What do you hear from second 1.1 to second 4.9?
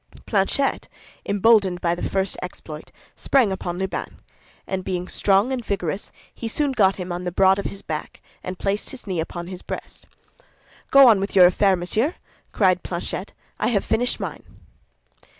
emboldened by the first exploit, sprang upon Lubin; and